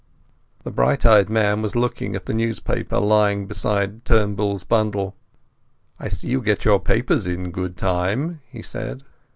[0.63, 5.15] The bright eyed man was looking at the newspaper lying beside Turnbull's bundle.
[5.99, 9.03] "I see you get your papers in good time," he said.